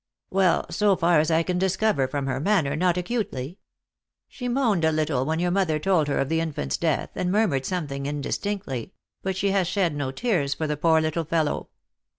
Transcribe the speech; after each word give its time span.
"Well, 0.31 0.65
so 0.71 0.95
far 0.95 1.19
as 1.19 1.29
I 1.29 1.43
can 1.43 1.59
discover 1.59 2.07
from 2.07 2.25
her 2.25 2.39
manner, 2.39 2.75
not 2.75 2.97
acutely. 2.97 3.59
She 4.27 4.47
moaned 4.47 4.83
a 4.83 4.91
little 4.91 5.25
when 5.25 5.37
your 5.39 5.51
mother 5.51 5.77
told 5.77 6.07
her 6.07 6.17
of 6.17 6.27
the 6.27 6.39
infant's 6.39 6.75
death, 6.75 7.11
and 7.13 7.31
murmured 7.31 7.67
something 7.67 8.07
indistinctly; 8.07 8.93
but 9.21 9.37
she 9.37 9.51
has 9.51 9.67
shed 9.67 9.93
no 9.95 10.09
tears 10.09 10.55
for 10.55 10.65
the 10.65 10.75
poor 10.75 10.99
little 11.01 11.23
fellow. 11.25 11.69